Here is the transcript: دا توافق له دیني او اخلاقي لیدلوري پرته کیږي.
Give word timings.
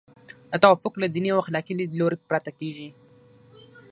دا 0.51 0.57
توافق 0.63 0.93
له 1.01 1.07
دیني 1.13 1.29
او 1.31 1.37
اخلاقي 1.43 1.73
لیدلوري 1.79 2.17
پرته 2.29 2.51
کیږي. 2.59 2.89